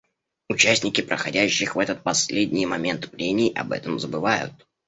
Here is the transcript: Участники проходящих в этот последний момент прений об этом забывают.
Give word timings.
Участники 0.49 1.01
проходящих 1.03 1.75
в 1.75 1.79
этот 1.79 2.01
последний 2.01 2.65
момент 2.65 3.11
прений 3.11 3.53
об 3.53 3.71
этом 3.71 3.99
забывают. 3.99 4.51